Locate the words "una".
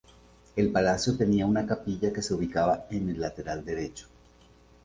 1.45-1.67